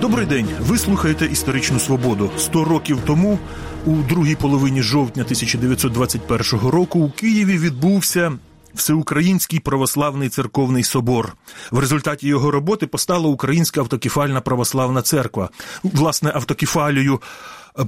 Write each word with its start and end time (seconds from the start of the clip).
Добрий 0.00 0.26
день. 0.26 0.48
Ви 0.60 0.78
слухаєте 0.78 1.26
історичну 1.26 1.78
свободу. 1.78 2.30
Сто 2.38 2.64
років 2.64 2.98
тому, 3.06 3.38
у 3.86 3.92
другій 3.92 4.34
половині 4.34 4.82
жовтня 4.82 5.22
1921 5.22 6.68
року, 6.68 6.98
у 7.00 7.10
Києві 7.10 7.58
відбувся. 7.58 8.32
Всеукраїнський 8.74 9.60
православний 9.60 10.28
церковний 10.28 10.84
собор 10.84 11.36
в 11.70 11.78
результаті 11.78 12.28
його 12.28 12.50
роботи 12.50 12.86
постала 12.86 13.28
Українська 13.28 13.80
автокефальна 13.80 14.40
православна 14.40 15.02
церква. 15.02 15.48
Власне, 15.82 16.32
автокефалію 16.34 17.20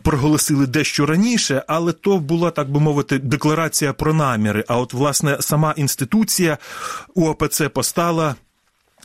проголосили 0.03 0.67
дещо 0.67 1.07
раніше, 1.07 1.63
але 1.67 1.93
то 1.93 2.19
була 2.19 2.51
так 2.51 2.71
би 2.71 2.81
мовити 2.81 3.19
декларація 3.19 3.93
про 3.93 4.15
наміри. 4.15 4.65
А 4.69 4.79
от 4.79 4.93
власне 4.93 5.37
сама 5.41 5.75
інституція 5.77 6.59
УАПЦ 7.15 7.69
постала 7.69 8.35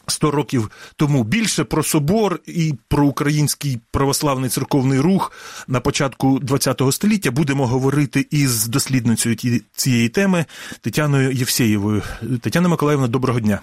100 0.08 0.32
років 0.32 0.94
тому 0.98 1.23
більше 1.23 1.63
про 1.63 1.84
собор 1.84 2.40
і 2.45 2.73
про 2.88 3.05
український 3.05 3.80
православний 3.91 4.49
церковний 4.49 4.99
рух 4.99 5.32
на 5.68 5.80
початку 5.80 6.40
ХХ 6.49 6.91
століття 6.91 7.32
будемо 7.32 7.68
говорити 7.68 8.26
із 8.32 8.68
дослідницею 8.68 9.35
цієї 9.71 10.09
теми 10.09 10.46
Тетяною 10.82 11.32
Євсеєвою. 11.32 12.02
Тетяна 12.41 12.70
Миколаївна, 12.70 13.07
доброго 13.07 13.40
дня. 13.40 13.59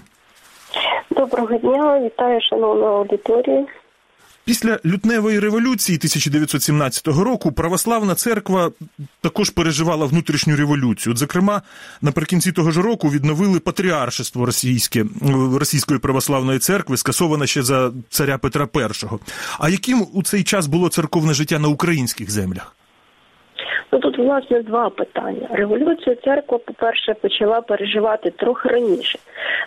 Доброго 1.10 1.58
дня, 1.58 2.00
вітаю, 2.00 2.41
шановну 2.41 2.84
аудиторію. 2.84 3.66
Після 4.47 4.79
лютневої 4.87 5.41
революції 5.41 5.98
1917 5.98 7.07
року 7.07 7.53
православна 7.53 8.15
церква 8.15 8.70
також 9.20 9.51
переживала 9.51 10.07
внутрішню 10.07 10.57
революцію. 10.57 11.17
Зокрема, 11.17 11.62
наприкінці 12.03 12.53
того 12.53 12.70
ж 12.70 12.83
року 12.83 13.09
відновили 13.09 13.61
патріаршество 13.61 14.47
російське 14.47 15.05
російської 15.59 16.01
православної 16.01 16.59
церкви, 16.59 16.97
скасоване 16.97 17.47
ще 17.47 17.62
за 17.62 17.93
царя 18.09 18.39
Петра 18.39 18.69
І. 18.75 18.78
А 19.59 19.69
яким 19.69 20.06
у 20.14 20.23
цей 20.23 20.42
час 20.42 20.67
було 20.67 20.89
церковне 20.89 21.34
життя 21.34 21.58
на 21.58 21.69
українських 21.69 22.31
землях? 22.31 22.77
Ну 23.92 24.01
тут 24.01 24.19
власне 24.19 24.62
два 24.62 24.91
питання. 24.91 25.48
Революцію 25.51 26.17
церква, 26.25 26.58
по-перше, 26.58 27.14
почала 27.14 27.61
переживати 27.61 28.31
трохи 28.31 28.69
раніше. 28.69 29.19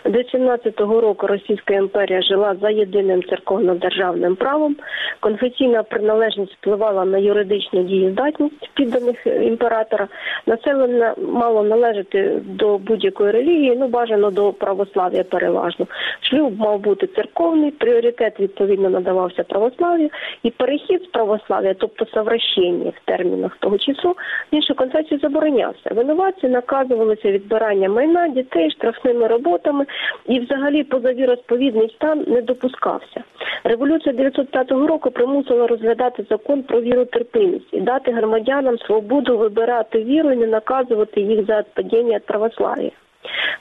До 0.08 0.18
17-го 0.18 1.00
року 1.00 1.26
Російська 1.26 1.74
імперія 1.74 2.22
жила 2.22 2.56
за 2.62 2.70
єдиним 2.70 3.22
церковно-державним 3.22 4.36
правом. 4.36 4.76
Конфесійна 5.20 5.82
приналежність 5.82 6.52
впливала 6.52 7.04
на 7.04 7.18
юридичну 7.18 7.82
дієздатність 7.82 8.70
підданих 8.74 9.26
імператора. 9.26 10.08
Населення 10.46 11.14
мало 11.32 11.62
належати 11.62 12.40
до 12.44 12.78
будь-якої 12.78 13.30
релігії, 13.30 13.76
ну 13.78 13.88
бажано 13.88 14.30
до 14.30 14.52
православ'я 14.52 15.24
переважно. 15.24 15.86
Шлюб 16.20 16.60
мав 16.60 16.80
бути 16.80 17.06
церковний, 17.06 17.70
пріоритет 17.70 18.40
відповідно 18.40 18.90
надавався 18.90 19.42
православ'ю, 19.42 20.10
і 20.42 20.50
перехід 20.50 21.02
з 21.02 21.06
православ'я, 21.06 21.74
тобто 21.74 22.06
совращення 22.06 22.90
в 22.90 23.04
термінах 23.04 23.56
того 23.60 23.78
часу, 23.78 24.16
іншу 24.50 24.74
концепцію 24.74 25.20
заборонявся. 25.20 25.90
Винуватці 25.94 26.48
наказувалися 26.48 27.30
відбирання 27.30 27.88
майна, 27.88 28.28
дітей, 28.28 28.70
штрафними 28.70 29.26
роботами 29.26 29.86
і, 30.26 30.40
взагалі, 30.40 30.84
позавіросповідний 30.84 31.88
стан 31.88 32.24
не 32.26 32.42
допускався. 32.42 33.22
Революція 33.64 34.14
905 34.14 34.70
року 34.70 35.10
примусила 35.10 35.66
розглядати 35.66 36.24
закон 36.30 36.62
про 36.62 36.80
віротерпимість 36.80 37.72
і 37.72 37.80
дати 37.80 38.12
громадянам 38.12 38.78
свободу 38.78 39.38
вибирати 39.38 40.04
віру 40.04 40.32
і 40.32 40.36
не 40.36 40.46
наказувати 40.46 41.20
їх 41.20 41.46
за 41.46 41.64
падіння 41.74 42.18
православ'я. 42.26 42.90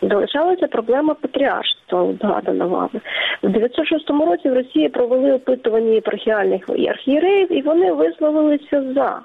Залишалася 0.01 0.67
проблема 0.67 1.13
патріаршства, 1.13 2.13
згадана 2.21 2.65
вами. 2.65 3.01
У 3.41 3.47
906 3.47 4.09
році 4.09 4.49
в 4.49 4.53
Росії 4.53 4.89
провели 4.89 5.33
опитування 5.33 5.91
єпархіальних 5.93 6.69
архієреїв, 6.69 7.51
і 7.51 7.61
вони 7.61 7.93
висловилися 7.93 8.93
за. 8.93 9.21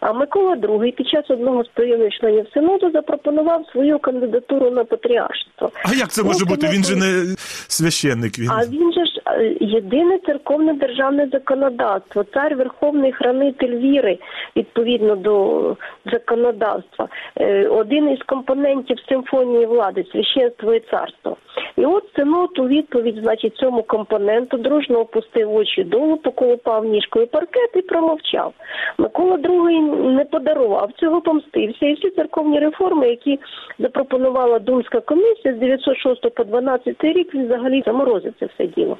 А 0.00 0.12
Микола 0.12 0.54
II 0.54 0.92
під 0.92 1.08
час 1.08 1.30
одного 1.30 1.64
з 1.64 1.68
прийомів 1.68 2.12
членів 2.12 2.46
синоду 2.54 2.90
запропонував 2.90 3.66
свою 3.72 3.98
кандидатуру 3.98 4.70
на 4.70 4.84
патріаршество. 4.84 5.70
А 5.84 5.94
як 5.94 6.08
це 6.08 6.22
може 6.22 6.44
бути? 6.44 6.68
Він 6.68 6.84
же 6.84 6.96
не 6.96 7.34
священник. 7.68 8.38
Він. 8.38 8.50
А 8.50 8.66
він 8.66 8.92
же 8.92 9.06
ж 9.06 9.20
е, 9.26 9.56
єдине 9.60 10.18
церковне 10.26 10.74
державне 10.74 11.28
законодавство, 11.32 12.24
цар 12.24 12.56
Верховний 12.56 13.12
хранитель 13.12 13.78
віри 13.78 14.18
відповідно 14.56 15.16
до 15.16 15.76
законодавства, 16.12 17.08
е, 17.40 17.68
один 17.68 18.10
із 18.10 18.22
компонентів 18.22 18.96
симфонії 19.08 19.66
влади, 19.66 20.04
священство 20.12 20.74
і 20.74 20.80
царство. 20.90 21.36
І 21.76 21.84
от 21.84 22.04
синод 22.16 22.58
у 22.58 22.68
відповідь, 22.68 23.16
значить, 23.22 23.56
цьому 23.56 23.82
компоненту 23.82 24.56
дружно 24.56 24.98
опустив 24.98 25.54
очі 25.54 25.84
долу, 25.84 26.16
поколупав 26.16 26.84
ніжкою 26.84 27.26
паркет 27.26 27.70
і 27.74 27.82
промовчав. 27.82 28.52
Микола 28.98 29.36
II 29.36 30.10
не 30.10 30.24
подарував 30.24 30.90
цього, 30.96 31.20
помстився. 31.20 31.86
І 31.86 31.94
всі 31.94 32.10
церковні 32.10 32.60
реформи, 32.60 33.08
які 33.08 33.38
запропонувала 33.78 34.58
Думська 34.58 35.00
комісія 35.00 35.54
з 35.54 35.58
906 35.58 36.34
по 36.34 36.44
12 36.44 37.04
рік, 37.04 37.34
він 37.34 37.46
взагалі 37.46 37.82
заморозив 37.86 38.34
це 38.40 38.46
все 38.46 38.66
діло. 38.66 38.98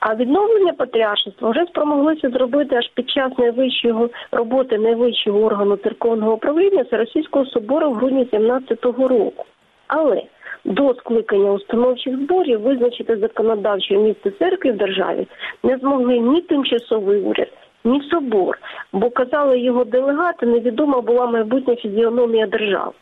А 0.00 0.14
відновлення 0.14 0.72
патріаршества 0.72 1.50
вже 1.50 1.66
спромоглися 1.66 2.30
зробити 2.30 2.76
аж 2.76 2.88
під 2.94 3.10
час 3.10 3.38
найвищого 3.38 4.10
роботи 4.32 4.78
найвищого 4.78 5.40
органу 5.44 5.76
церковного 5.76 6.32
управління 6.32 6.84
Російського 6.90 7.46
собору 7.46 7.90
в 7.90 7.94
грудні 7.94 8.24
17-го 8.24 9.08
року. 9.08 9.44
Але 9.86 10.22
до 10.64 10.94
скликання 10.94 11.52
установчих 11.52 12.16
зборів 12.16 12.60
визначити 12.60 13.16
законодавче 13.16 13.96
місце 13.96 14.30
церкви 14.30 14.72
в 14.72 14.76
державі 14.76 15.26
не 15.62 15.78
змогли 15.78 16.18
ні 16.18 16.40
тимчасовий 16.40 17.20
уряд, 17.20 17.52
ні 17.84 18.02
собор, 18.10 18.58
бо 18.92 19.10
казали 19.10 19.60
його 19.60 19.84
делегати, 19.84 20.46
невідома 20.46 21.00
була 21.00 21.26
майбутня 21.26 21.76
фізіономія 21.76 22.46
держави. 22.46 22.92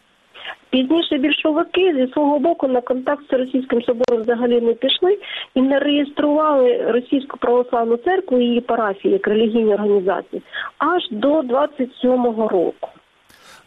Пізніше 0.70 1.18
більшовики 1.18 1.94
зі 1.94 2.12
свого 2.12 2.38
боку 2.38 2.68
на 2.68 2.80
контакт 2.80 3.30
з 3.30 3.32
російським 3.32 3.82
собором 3.82 4.22
взагалі 4.22 4.60
не 4.60 4.74
пішли 4.74 5.18
і 5.54 5.62
не 5.62 5.78
реєстрували 5.78 6.84
російську 6.88 7.38
православну 7.38 7.96
церкву 7.96 8.40
і 8.40 8.44
її 8.44 8.60
парафії 8.60 9.12
як 9.12 9.26
релігійні 9.26 9.74
організації 9.74 10.42
аж 10.78 11.08
до 11.10 11.40
27-го 11.40 12.48
року. 12.48 12.88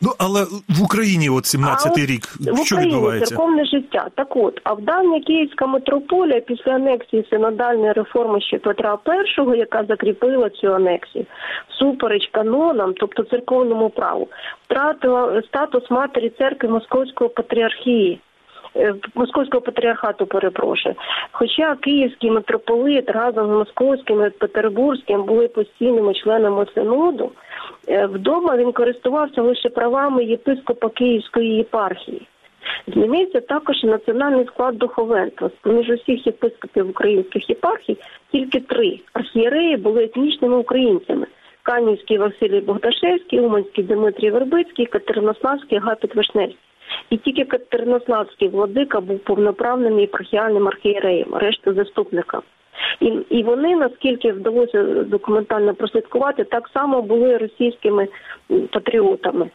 Ну 0.03 0.11
але 0.17 0.43
в 0.69 0.83
Україні, 0.83 1.29
от 1.29 1.43
17-й 1.43 2.05
рік, 2.05 2.23
в 2.23 2.65
що 2.65 2.75
Україні 2.75 2.95
відбувається? 2.95 3.35
церковне 3.35 3.65
життя. 3.65 4.07
Так 4.15 4.35
от, 4.35 4.61
а 4.63 4.73
в 4.73 4.81
давня 4.81 5.19
Київська 5.19 5.67
митрополія 5.67 6.39
після 6.39 6.71
анексії 6.71 7.25
синодальної 7.29 7.91
реформи 7.91 8.41
ще 8.41 8.57
Петра 8.57 8.97
І, 9.55 9.57
яка 9.57 9.83
закріпила 9.83 10.49
цю 10.49 10.73
анексію, 10.73 11.25
супереч 11.79 12.29
канонам, 12.31 12.93
тобто 12.93 13.23
церковному 13.23 13.89
праву, 13.89 14.27
втратила 14.65 15.41
статус 15.41 15.91
матері 15.91 16.31
церкви 16.37 16.69
Московського 16.69 17.29
патріархії. 17.29 18.19
Е, 18.75 18.95
Московського 19.15 19.61
патріархату 19.61 20.25
перепрошую. 20.25 20.95
Хоча 21.31 21.75
київський 21.75 22.31
митрополит 22.31 23.09
разом 23.09 23.47
з 23.47 23.57
московським 23.57 24.25
і 24.25 24.29
петербурзьким 24.29 25.23
були 25.23 25.47
постійними 25.47 26.13
членами 26.13 26.65
синоду, 26.75 27.31
вдома 27.88 28.57
він 28.57 28.71
користувався 28.71 29.41
лише 29.41 29.69
правами 29.69 30.23
єпископа 30.23 30.89
Київської 30.89 31.55
єпархії. 31.55 32.27
Змінився 32.88 33.41
також 33.41 33.83
національний 33.83 34.45
склад 34.45 34.77
духовенства. 34.77 35.49
З 35.49 35.51
поміж 35.51 35.89
усіх 35.89 36.27
єпископів 36.27 36.89
українських 36.89 37.49
єпархій 37.49 37.97
тільки 38.31 38.59
три 38.59 38.99
архієреї 39.13 39.77
були 39.77 40.03
етнічними 40.03 40.57
українцями: 40.57 41.27
Канівський 41.63 42.17
Василій 42.17 42.59
Богдашевський, 42.59 43.39
Уманський 43.39 43.83
Дмитрій 43.83 44.31
Вербицький, 44.31 44.85
Катеринославський 44.85 45.77
Агапіт 45.77 46.15
Вишневський. 46.15 46.59
І 47.09 47.17
тільки 47.17 47.45
Катеринославський 47.45 48.47
владика 48.47 49.01
був 49.01 49.19
повноправним 49.19 50.00
єпархіальним 50.00 50.67
архієреєм, 50.67 51.35
решта 51.35 51.74
заступника. 51.74 52.41
І 53.00 53.06
і 53.30 53.44
вони, 53.44 53.75
наскільки 53.75 54.31
вдалося 54.31 54.83
документально 54.83 55.74
прослідкувати, 55.74 56.44
так 56.44 56.69
само 56.74 57.01
були 57.01 57.38
російськими 57.38 58.07
патріотами. 58.71 59.50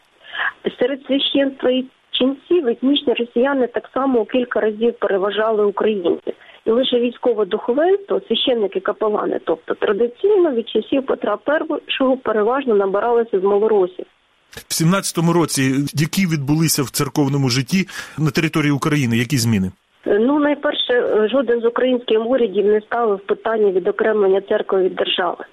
Серед 0.79 1.07
священства 1.07 1.71
і 1.71 1.85
ченців 2.11 2.69
етнічні 2.69 3.15
росіяни 3.15 3.67
так 3.67 3.91
само 3.95 4.25
кілька 4.25 4.61
разів 4.61 4.95
переважали 4.95 5.65
українців. 5.65 6.35
І 6.65 6.71
лише 6.71 7.01
військове 7.01 7.45
духовенство, 7.45 8.21
священники 8.29 8.81
капелани, 8.81 9.41
тобто 9.45 9.75
традиційно 9.75 10.53
від 10.53 10.69
часів 10.69 11.07
Петра 11.07 11.39
І 12.03 12.17
переважно 12.17 12.75
набиралися 12.75 13.41
з 13.41 13.43
малоросів. 13.43 14.07
В 14.51 14.73
17-му 14.83 15.33
році, 15.33 15.75
які 15.95 16.27
відбулися 16.27 16.83
в 16.83 16.91
церковному 16.91 17.49
житті 17.49 17.89
на 18.19 18.31
території 18.31 18.73
України, 18.73 19.17
які 19.17 19.39
зміни? 19.39 19.73
Ну, 20.07 20.39
найперше, 20.39 21.29
жоден 21.29 21.61
з 21.61 21.65
українських 21.65 22.27
урядів 22.27 22.67
не 22.67 22.81
ставив 22.81 23.21
питання 23.21 23.73
відокремлення 23.73 24.41
церкви 24.41 24.83
від 24.83 24.95
держави. 24.95 25.45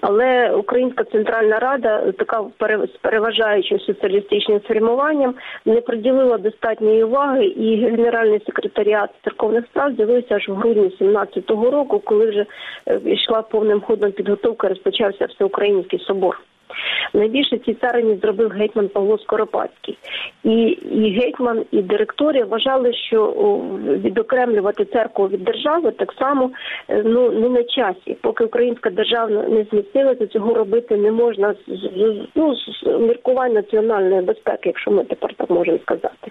Але 0.00 0.50
Українська 0.50 1.04
Центральна 1.04 1.58
Рада, 1.58 2.12
така 2.12 2.44
з 2.60 2.96
переважаючим 3.00 3.80
соціалістичним 3.80 4.60
формуванням, 4.60 5.34
не 5.64 5.80
приділила 5.80 6.38
достатньої 6.38 7.04
уваги, 7.04 7.44
і 7.44 7.76
генеральний 7.76 8.40
секретаріат 8.46 9.10
церковних 9.24 9.64
справ 9.66 9.92
з'явився 9.94 10.34
аж 10.34 10.48
в 10.48 10.54
грудні 10.54 10.82
2017 10.82 11.50
року, 11.50 11.98
коли 12.04 12.26
вже 12.26 12.46
е, 12.86 13.00
йшла 13.04 13.42
повним 13.42 13.80
ходом 13.80 14.12
підготовка, 14.12 14.68
розпочався 14.68 15.26
всеукраїнський 15.26 15.98
собор. 15.98 16.40
Найбільше 17.14 17.58
цій 17.58 17.74
царині 17.74 18.16
зробив 18.22 18.50
гетьман 18.50 18.88
Павло 18.88 19.18
Скоропадський. 19.18 19.98
І 20.44 20.62
і 20.94 21.20
гетьман, 21.20 21.64
і 21.70 21.82
директорія 21.82 22.44
вважали, 22.44 22.92
що 22.92 23.26
відокремлювати 23.86 24.84
церкву 24.84 25.28
від 25.28 25.44
держави 25.44 25.90
так 25.90 26.14
само 26.18 26.50
е, 26.88 27.02
ну 27.04 27.30
не 27.30 27.48
на 27.48 27.64
часі. 27.64 28.16
Поки 28.20 28.44
українська 28.44 28.90
держава 28.90 29.48
не 29.48 29.64
зміцнилася, 29.70 30.26
цього 30.26 30.54
робити 30.54 30.96
не 30.96 31.12
можна 31.12 31.54
ну, 32.34 32.56
з 32.56 32.86
міркувань 33.00 33.52
національної 33.52 34.22
безпеки, 34.22 34.68
якщо 34.68 34.90
ми 34.90 35.04
тепер 35.04 35.34
так 35.34 35.50
можемо 35.50 35.78
сказати. 35.78 36.30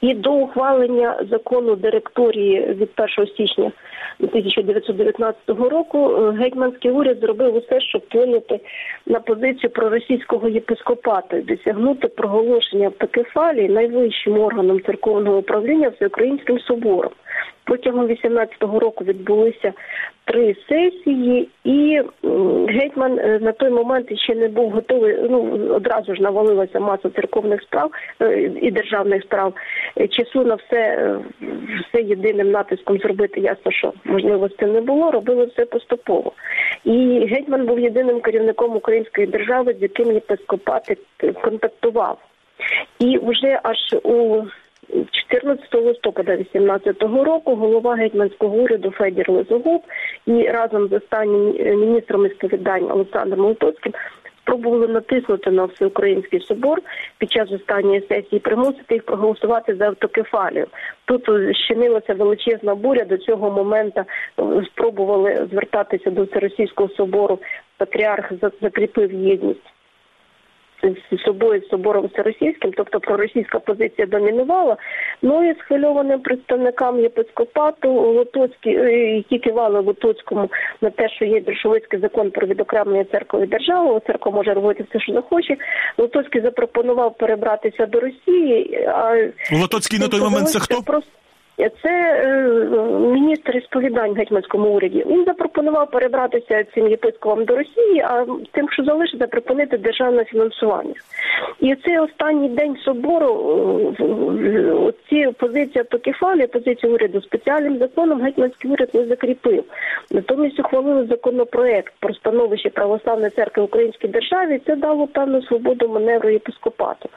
І 0.00 0.14
до 0.14 0.32
ухвалення 0.32 1.24
закону 1.30 1.76
директорії 1.76 2.60
від 2.60 2.90
1 3.18 3.26
січня 3.36 3.72
1919 4.20 5.48
року 5.48 6.10
е, 6.10 6.32
гетьманський 6.32 6.90
уряд 6.90 7.18
зробив 7.20 7.56
усе, 7.56 7.80
щоб 7.80 8.02
вплинути 8.02 8.60
на 9.06 9.20
позицію 9.20 9.59
проросійського 9.68 10.48
єпископату 10.48 11.36
і 11.36 11.42
досягнути 11.42 12.08
проголошення 12.08 12.86
автокефалії 12.86 13.68
найвищим 13.68 14.38
органом 14.38 14.80
церковного 14.82 15.38
управління 15.38 15.88
всеукраїнським 15.88 16.58
собором. 16.58 17.12
Протягом 17.64 18.06
18-го 18.06 18.78
року 18.78 19.04
відбулися 19.04 19.72
три 20.24 20.56
сесії, 20.68 21.48
і 21.64 22.02
гетьман 22.68 23.18
е, 23.18 23.38
на 23.42 23.52
той 23.52 23.70
момент 23.70 24.18
ще 24.18 24.34
не 24.34 24.48
був 24.48 24.70
готовий. 24.70 25.16
Ну 25.30 25.66
одразу 25.74 26.14
ж 26.14 26.22
навалилася 26.22 26.80
маса 26.80 27.10
церковних 27.10 27.62
справ 27.62 27.90
е, 28.22 28.50
і 28.62 28.70
державних 28.70 29.22
справ. 29.22 29.54
Е, 29.98 30.08
часу 30.08 30.44
на 30.44 30.54
все 30.54 31.16
все 31.88 32.02
єдиним 32.02 32.50
натиском 32.50 32.98
зробити 32.98 33.40
ясно, 33.40 33.72
що 33.72 33.92
можливості 34.04 34.66
не 34.66 34.80
було. 34.80 35.10
Робили 35.10 35.44
все 35.44 35.64
поступово. 35.64 36.32
І 36.84 37.26
гетьман 37.30 37.66
був 37.66 37.80
єдиним 37.80 38.20
керівником 38.20 38.76
української 38.76 39.26
держави, 39.26 39.76
з 39.78 39.82
яким 39.82 40.12
єпископат 40.12 40.98
контактував. 41.42 42.18
І 42.98 43.18
вже 43.22 43.60
аж 43.62 43.76
у 44.02 44.42
14 45.30 45.74
листопада 45.74 46.36
2018 46.36 47.02
року 47.02 47.54
голова 47.54 47.94
гетьманського 47.94 48.56
уряду 48.56 48.90
Федір 48.90 49.30
Лизогуб 49.30 49.82
і 50.26 50.42
разом 50.42 50.88
з 50.88 50.92
останнім 50.92 51.54
міністром 51.80 52.26
ісповідань 52.26 52.90
Олександром 52.90 53.46
Литоцьким 53.46 53.92
спробували 54.50 54.88
натиснути 54.88 55.50
на 55.50 55.64
всеукраїнський 55.64 56.40
собор 56.40 56.82
під 57.18 57.32
час 57.32 57.52
останньої 57.52 58.00
сесії, 58.08 58.40
примусити 58.40 58.94
їх 58.94 59.04
проголосувати 59.04 59.74
за 59.74 59.86
автокефалію. 59.86 60.66
Тут 61.04 61.28
щинилася 61.66 62.14
величезна 62.14 62.74
буря. 62.74 63.04
До 63.04 63.16
цього 63.16 63.50
моменту 63.50 64.02
спробували 64.66 65.48
звертатися 65.50 66.10
до 66.10 66.24
Всеросійського 66.24 66.88
собору. 66.88 67.38
Патріарх 67.78 68.32
закріпив 68.62 69.12
єдність 69.12 69.79
з 71.12 71.22
собою 71.24 71.60
з 71.60 71.68
собором 71.68 72.06
всеросійським, 72.06 72.72
тобто 72.76 73.00
проросійська 73.00 73.58
позиція 73.58 74.06
домінувала. 74.06 74.76
Ну 75.22 75.50
і 75.50 75.54
схвильованим 75.54 76.20
представникам 76.20 77.00
єпископату 77.00 77.92
Лотоцькі, 77.92 78.70
е, 78.70 79.16
які 79.16 79.38
кивали 79.38 79.80
Лотоцькому 79.80 80.50
на 80.80 80.90
те, 80.90 81.08
що 81.08 81.24
є 81.24 81.40
більшовицький 81.40 82.00
закон 82.00 82.30
про 82.30 82.46
відокремлення 82.46 83.04
церкви 83.04 83.40
від 83.40 83.50
держави, 83.50 84.00
церква 84.06 84.32
може 84.32 84.54
робити 84.54 84.84
все, 84.90 85.00
що 85.00 85.12
захоче. 85.12 85.56
Лотоцький 85.98 86.42
запропонував 86.42 87.16
перебратися 87.18 87.86
до 87.86 88.00
Росії. 88.00 88.84
А 88.86 89.16
Лотоцький 89.52 89.98
на 89.98 90.08
той 90.08 90.20
момент 90.20 90.48
це 90.48 90.58
хто? 90.58 90.82
Просто 90.82 91.10
це 91.68 91.90
е, 91.90 92.48
міністр 92.98 93.56
ісповідань 93.56 94.10
в 94.10 94.14
гетьманському 94.14 94.68
уряді. 94.68 95.04
Він 95.06 95.24
запропонував 95.24 95.90
перебратися 95.90 96.64
цим 96.74 96.88
єпископам 96.88 97.44
до 97.44 97.56
Росії, 97.56 98.00
а 98.00 98.26
тим, 98.52 98.70
що 98.70 98.84
залишиться, 98.84 99.26
припинити 99.26 99.78
державне 99.78 100.24
фінансування. 100.24 100.94
І 101.60 101.74
цей 101.74 101.98
останній 101.98 102.48
день 102.48 102.76
собору 102.84 103.30
е, 104.00 104.92
ці 105.08 105.28
позиція 105.38 105.84
Токефалі, 105.84 106.46
позиція 106.46 106.92
уряду 106.92 107.22
спеціальним 107.22 107.78
законом 107.78 108.22
гетьманський 108.22 108.70
уряд 108.70 108.88
не 108.94 109.04
закріпив. 109.04 109.64
Натомість 110.10 110.60
ухвалили 110.60 111.06
законопроект 111.06 111.94
про 112.00 112.14
становище 112.14 112.70
православної 112.70 113.30
церкви 113.30 113.62
в 113.62 113.66
Українській 113.66 114.08
державі. 114.08 114.60
Це 114.66 114.76
дало 114.76 115.06
певну 115.06 115.42
свободу 115.42 115.88
маневру 115.88 116.30
єпископату. 116.30 117.08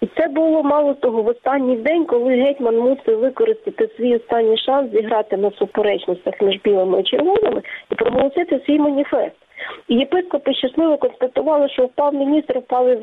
І 0.00 0.06
це 0.16 0.28
було 0.28 0.62
мало 0.62 0.94
того 0.94 1.22
в 1.22 1.26
останній 1.26 1.76
день, 1.76 2.04
коли 2.04 2.36
гетьман 2.36 2.78
мусив 2.78 3.18
використати 3.18 3.89
свій 3.96 4.16
останній 4.16 4.58
шанс 4.58 4.92
зіграти 4.92 5.36
на 5.36 5.50
суперечностях 5.50 6.40
між 6.40 6.60
білими 6.64 7.00
і 7.00 7.02
червоними 7.02 7.62
і 7.92 7.94
проголосити 7.94 8.60
свій 8.66 8.78
маніфест. 8.78 9.36
І 9.88 9.94
єпископи 9.94 10.54
щасливо 10.54 10.98
констатували, 10.98 11.68
що 11.68 11.86
впав 11.86 12.14
міністр, 12.14 12.58
впали 12.58 12.98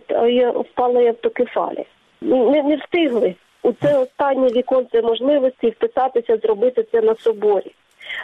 впала 0.56 1.02
і 1.02 1.08
автокефалія. 1.08 1.86
Не, 2.22 2.64
не 2.64 2.76
встигли 2.76 3.36
у 3.64 3.74
це 3.74 3.98
останнє 4.00 4.48
віконце 4.48 5.02
можливості 5.02 5.70
вписатися, 5.70 6.38
зробити 6.38 6.86
це 6.92 7.02
на 7.02 7.16
соборі. 7.16 7.72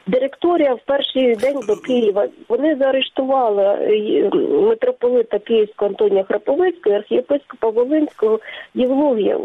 Директорія 0.08 0.74
в 0.74 0.80
перший 0.86 1.36
день 1.36 1.60
до 1.68 1.76
Києва 1.76 2.28
вони 2.50 2.76
заарештували 2.76 3.64
е, 3.64 4.30
митрополита 4.70 5.40
Київського 5.40 5.90
Антонія 5.90 6.24
Храповицького, 6.24 6.96
архієпископа 6.96 7.70
Волинського 7.70 8.40
Євлогія. 8.76 9.40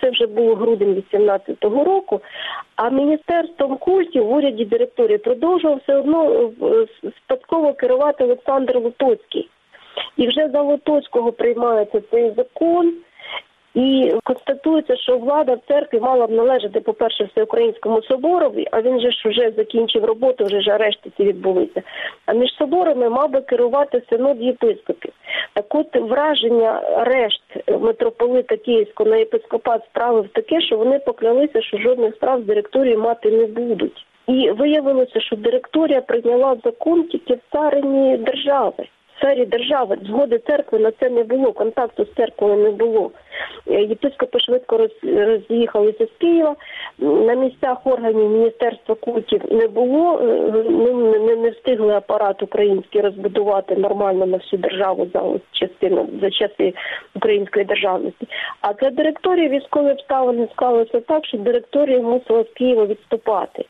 Це 0.00 0.10
вже 0.10 0.26
було 0.26 0.54
грудень 0.54 1.02
18-го 1.12 1.84
року. 1.84 2.20
А 2.76 2.90
міністерством 2.90 3.76
культів 3.76 4.26
в 4.26 4.32
уряді 4.32 4.64
директорії 4.64 5.18
продовжував 5.18 5.80
все 5.82 5.96
одно 5.96 6.50
е, 6.62 6.86
спадково 7.16 7.72
керувати 7.72 8.24
Олександр 8.24 8.76
Лотоцький. 8.76 9.48
І 10.16 10.28
вже 10.28 10.48
за 10.48 10.62
Лотоцького 10.62 11.32
приймається 11.32 12.02
цей 12.10 12.32
закон. 12.36 12.94
І 13.74 14.14
констатується, 14.24 14.96
що 14.96 15.18
влада 15.18 15.54
в 15.54 15.60
церкві 15.68 16.00
мала 16.00 16.26
б 16.26 16.30
належати, 16.30 16.80
по-перше, 16.80 17.24
всеукраїнському 17.24 18.02
соборові, 18.02 18.66
а 18.70 18.82
він 18.82 19.00
же 19.00 19.10
ж 19.10 19.28
вже 19.28 19.52
закінчив 19.56 20.04
роботу, 20.04 20.44
вже 20.44 20.60
ж 20.60 20.70
арешти 20.70 21.10
ці 21.16 21.24
відбулися. 21.24 21.82
А 22.26 22.32
між 22.32 22.50
соборами 22.58 23.08
мав 23.08 23.30
би 23.30 23.40
керувати 23.40 24.02
синод 24.10 24.42
єпископів. 24.42 25.12
Так 25.52 25.74
от 25.74 25.96
враження 25.96 26.80
решт 27.04 27.42
митрополита 27.80 28.56
Київського 28.56 29.10
на 29.10 29.16
єпископат 29.16 29.84
справив 29.84 30.28
таке, 30.28 30.60
що 30.60 30.76
вони 30.76 30.98
поклялися, 30.98 31.62
що 31.62 31.78
жодних 31.78 32.14
справ 32.14 32.40
з 32.40 32.44
директорії 32.44 32.96
мати 32.96 33.30
не 33.30 33.46
будуть. 33.46 34.06
І 34.26 34.50
виявилося, 34.50 35.20
що 35.20 35.36
директорія 35.36 36.00
прийняла 36.00 36.56
закон 36.64 37.02
тільки 37.02 37.34
в 37.34 37.40
царині 37.52 38.16
держави 38.16 38.86
сфері 39.20 39.46
держави 39.46 39.98
згоди 40.02 40.40
церкви 40.48 40.78
на 40.78 40.90
це 40.90 41.10
не 41.10 41.24
було. 41.24 41.52
Контакту 41.52 42.04
з 42.04 42.14
церквою 42.16 42.56
не 42.56 42.70
було. 42.70 43.10
Е, 43.66 43.82
єпископи 43.82 44.40
швидко 44.40 44.88
роз'їхалися 45.02 46.06
з 46.06 46.20
Києва. 46.20 46.56
На 46.98 47.34
місцях 47.34 47.78
органів 47.84 48.30
міністерства 48.30 48.94
культів 48.94 49.42
не 49.50 49.68
було. 49.68 50.18
Е, 50.18 50.24
не, 51.26 51.36
не 51.36 51.50
встигли 51.50 51.94
апарат 51.94 52.42
український 52.42 53.00
розбудувати 53.00 53.76
нормально 53.76 54.26
на 54.26 54.36
всю 54.36 54.60
державу 54.60 55.08
за 55.14 55.22
частину 55.52 56.08
за 56.20 56.30
часи 56.30 56.74
української 57.14 57.64
державності. 57.64 58.28
А 58.60 58.72
для 58.72 58.90
директорії 58.90 59.48
військові 59.48 59.90
обставини 59.90 60.48
склалися 60.52 61.00
так, 61.00 61.26
що 61.26 61.38
директорія 61.38 62.00
мусила 62.02 62.44
з 62.44 62.48
Києва 62.54 62.86
відступати. 62.86 63.64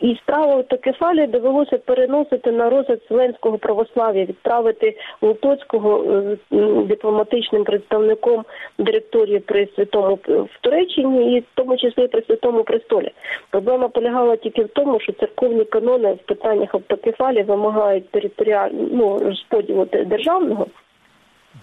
І 0.00 0.16
справу 0.22 0.52
автокефалії 0.52 1.26
довелося 1.26 1.78
переносити 1.78 2.52
на 2.52 2.70
розгляд 2.70 3.00
Вселенського 3.04 3.58
православ'я, 3.58 4.24
відправити 4.24 4.96
Лутоцького 5.22 6.04
е, 6.04 6.36
дипломатичним 6.84 7.64
представником 7.64 8.44
директорії 8.78 9.38
при 9.38 9.68
святому 9.74 10.18
в 10.26 10.60
Туреччині, 10.60 11.36
і 11.36 11.40
в 11.40 11.44
тому 11.54 11.76
числі 11.76 12.08
при 12.08 12.22
святому 12.22 12.64
престолі. 12.64 13.10
Проблема 13.50 13.88
полягала 13.88 14.36
тільки 14.36 14.64
в 14.64 14.68
тому, 14.68 15.00
що 15.00 15.12
церковні 15.12 15.64
канони 15.64 16.12
в 16.12 16.18
питаннях 16.18 16.74
автокефалії 16.74 17.42
вимагають 17.42 18.10
територіального 18.10 18.88
ну, 18.92 19.18
розподілу 19.18 19.84
державного 19.84 20.66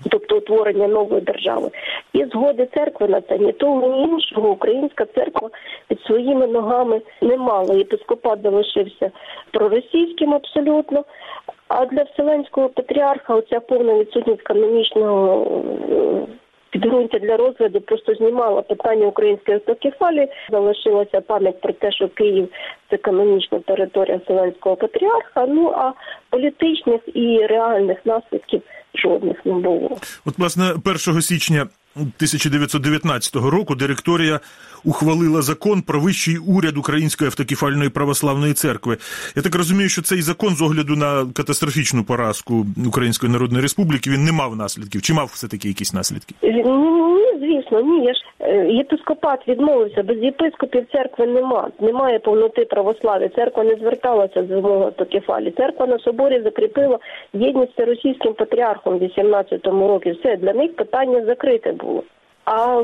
тобто 0.10 0.38
утворення 0.38 0.88
нової 0.88 1.22
держави, 1.22 1.70
і 2.14 2.26
згоди 2.26 2.68
церкви 2.74 3.08
на 3.08 3.22
це 3.22 3.38
ні 3.38 3.52
того, 3.52 3.88
ні 3.88 4.04
іншого 4.04 4.50
українська 4.50 5.06
церква 5.06 5.50
під 5.88 6.02
своїми 6.02 6.48
ногами 6.48 7.02
не 7.22 7.38
мала. 7.38 7.76
Єпископат 7.76 8.40
залишився 8.44 9.12
проросійським 9.52 10.34
абсолютно. 10.34 11.04
А 11.68 11.86
для 11.86 12.04
Вселенського 12.04 12.70
патріарха 12.70 13.36
оця 13.36 13.60
повна 13.60 14.00
відсутність 14.00 14.42
канонічного 14.42 15.48
е, 15.92 16.28
підґрунтя 16.70 17.20
для 17.20 17.38
розгляду 17.38 17.82
просто 17.82 18.16
знімала 18.16 18.62
питання 18.62 19.06
української 19.06 19.56
автокефалії. 19.58 20.28
Залишилася 20.52 21.22
пам'ять 21.22 21.62
про 21.62 21.74
те, 21.74 21.92
що 21.92 22.10
Київ 22.10 22.50
це 22.90 22.98
канонічна 22.98 23.60
територія 23.60 24.18
Вселенського 24.18 24.76
патріарха. 24.76 25.46
Ну 25.48 25.74
а 25.76 25.94
політичних 26.30 27.02
і 27.14 27.46
реальних 27.46 28.06
наслідків 28.06 28.62
жодних 28.96 29.46
не 29.46 29.54
було. 29.54 29.98
От, 30.26 30.38
власне, 30.38 30.64
1 30.86 31.22
січня 31.22 31.68
1919 31.96 33.36
року 33.36 33.76
директорія 33.76 34.40
ухвалила 34.86 35.42
закон 35.42 35.82
про 35.82 36.00
вищий 36.00 36.38
уряд 36.38 36.78
Української 36.78 37.28
автокефальної 37.28 37.90
православної 37.90 38.54
церкви. 38.54 38.98
Я 39.36 39.42
так 39.42 39.56
розумію, 39.56 39.90
що 39.90 40.02
цей 40.02 40.22
закон 40.22 40.50
з 40.50 40.62
огляду 40.62 40.96
на 40.96 41.26
катастрофічну 41.34 42.04
поразку 42.04 42.66
Української 42.88 43.32
Народної 43.32 43.62
Республіки 43.62 44.10
він 44.10 44.24
не 44.24 44.32
мав 44.32 44.56
наслідків. 44.56 45.02
Чи 45.02 45.14
мав 45.14 45.26
все 45.34 45.48
таки 45.48 45.68
якісь 45.68 45.94
наслідки? 45.94 46.36
Ні, 46.44 46.64
ні, 46.64 47.40
звісно, 47.40 47.82
ні. 47.82 48.06
Я 48.06 48.14
ж 48.14 48.20
е, 48.40 48.68
єпископат 48.72 49.48
відмовився. 49.48 50.04
Без 50.04 50.18
єпископів 50.18 50.86
церкви 50.92 51.28
нема. 51.28 51.70
Немає 51.80 52.20
повноти 52.20 52.66
православ'я. 52.66 53.30
Церква 53.30 53.64
не 53.64 53.76
зверталася 53.76 54.44
з 54.44 54.50
вимогою 54.50 54.86
автокефалії. 54.86 55.52
Церква 55.58 55.88
на 55.88 56.00
соборі 56.00 56.42
закріпила 56.44 57.00
єдність 57.34 57.74
з 57.78 57.86
російським 57.86 58.34
патріархом 58.34 59.00
в 59.00 59.02
18-му 59.02 59.88
році. 59.88 60.12
Все 60.12 60.38
для 60.38 60.54
них 60.54 60.76
питання 60.76 61.26
закрите 61.26 61.74
було. 61.84 62.04
А 62.46 62.76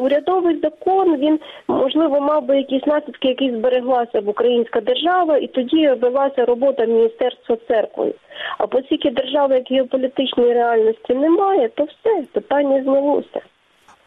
урядовий 0.00 0.60
закон 0.60 1.16
він 1.16 1.40
можливо 1.68 2.20
мав 2.20 2.46
би 2.46 2.56
якісь 2.56 2.86
наслідки, 2.86 3.28
які 3.28 3.50
збереглася 3.50 4.20
б 4.20 4.28
українська 4.28 4.80
держава, 4.80 5.38
і 5.38 5.46
тоді 5.46 5.88
велася 5.88 6.44
робота 6.44 6.84
міністерства 6.84 7.56
церкви. 7.68 8.14
А 8.58 8.64
оскільки 8.64 9.10
держави 9.10 9.54
як 9.54 9.64
геополітичної 9.70 10.52
реальності 10.52 11.14
немає, 11.14 11.68
то 11.68 11.84
все 11.84 12.22
питання 12.32 12.82
знялося. 12.82 13.40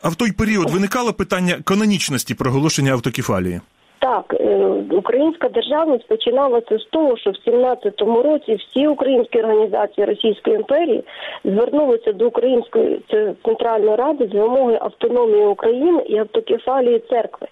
А 0.01 0.09
в 0.09 0.15
той 0.15 0.31
період 0.31 0.69
виникало 0.69 1.13
питання 1.13 1.55
канонічності 1.63 2.35
проголошення 2.35 2.91
автокефалії. 2.91 3.61
Так, 3.99 4.35
е, 4.39 4.57
українська 4.91 5.49
державність 5.49 6.07
починалася 6.07 6.77
з 6.77 6.85
того, 6.85 7.17
що 7.17 7.31
в 7.31 7.49
17-му 7.49 8.21
році 8.21 8.55
всі 8.55 8.87
українські 8.87 9.39
організації 9.39 10.05
Російської 10.05 10.55
імперії 10.55 11.03
звернулися 11.43 12.13
до 12.13 12.27
Української 12.27 13.01
центральної 13.45 13.95
ради 13.95 14.27
з 14.27 14.33
вимогою 14.33 14.77
автономії 14.81 15.45
України 15.45 16.03
і 16.07 16.17
автокефалії 16.17 16.99
церкви. 16.99 17.47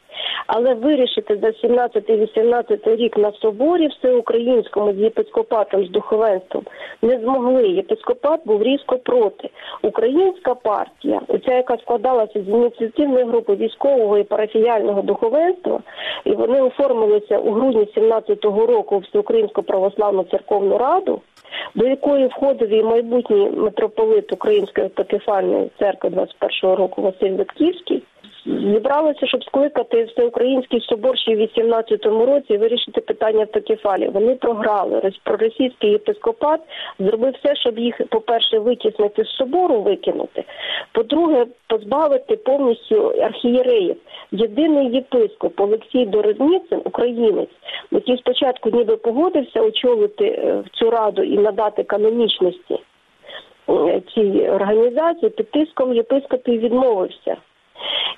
Але 0.48 0.74
вирішити 0.74 1.40
за 1.42 1.68
17-18 1.68 2.96
рік 2.96 3.18
на 3.18 3.32
соборі 3.32 3.88
всеукраїнському 3.88 4.94
з 4.94 4.98
єпископатом 4.98 5.86
з 5.86 5.90
духовенством 5.90 6.64
не 7.02 7.20
змогли. 7.20 7.68
Єпископат 7.68 8.42
був 8.46 8.64
різко 8.64 8.98
проти. 8.98 9.50
Українська 9.82 10.56
партія, 10.56 11.22
оця 11.28 11.56
яка 11.56 11.78
складалася 11.78 12.42
з 12.42 12.50
ініціативної 12.50 13.26
групи 13.26 13.56
військового 13.56 14.18
і 14.18 14.24
парафіяльного 14.24 15.02
духовенства, 15.02 15.80
вони 16.36 16.62
оформилися 16.62 17.38
у 17.38 17.52
грудні 17.52 17.88
17-го 17.98 18.66
року 18.66 18.98
в 18.98 19.02
Всеукраїнську 19.02 19.64
православну 19.64 20.24
церковну 20.24 20.78
раду. 20.78 21.22
До 21.76 21.88
якої 21.88 22.28
входив 22.28 22.70
і 22.70 22.84
майбутній 22.84 23.50
митрополит 23.50 24.34
Української 24.34 24.86
автокефальної 24.86 25.72
церкви 25.80 26.10
21-го 26.10 26.76
року 26.76 27.02
Василь 27.02 27.32
Витківський, 27.32 28.04
зібралися, 28.46 29.28
щоб 29.28 29.44
скликати 29.44 30.04
всеукраїнський 30.04 30.82
собор 30.82 31.18
ще 31.18 31.36
в 31.36 31.40
18-му 31.40 32.26
році 32.26 32.54
і 32.54 32.58
вирішити 32.58 33.02
питання 33.02 33.42
автокефалії. 33.42 34.10
Вони 34.10 34.36
програли. 34.36 35.12
Проросійський 35.24 35.92
єпископат 35.92 36.62
зробив 37.00 37.34
все, 37.34 37.56
щоб 37.56 37.80
їх, 37.80 38.02
по-перше, 38.10 38.60
витіснити 38.60 39.24
з 39.24 39.30
собору, 39.30 39.82
викинути. 39.82 40.44
По-друге, 40.92 41.46
позбавити 41.68 42.36
повністю 42.36 43.14
архієреїв. 43.22 43.96
Єдиний 44.32 44.92
єпископ 44.92 45.60
Олексій 45.60 46.06
Дорозніцин, 46.06 46.82
українець, 46.84 47.50
який 47.92 48.18
спочатку 48.18 48.70
ніби 48.70 48.98
погодився 48.98 49.62
очолити 49.62 50.26
е, 50.26 50.64
цю 50.74 50.90
раду 50.90 51.24
і 51.24 51.38
надати 51.38 51.84
канонічності 51.84 52.80
е, 53.70 54.02
цій 54.16 54.50
організації, 54.50 55.30
під 55.30 55.52
тиском 55.52 55.94
єпископів 55.94 56.60
відмовився. 56.60 57.38